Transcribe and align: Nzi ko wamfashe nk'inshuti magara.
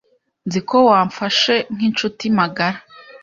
Nzi 0.47 0.59
ko 0.69 0.77
wamfashe 0.89 1.55
nk'inshuti 1.73 2.25
magara. 2.37 2.77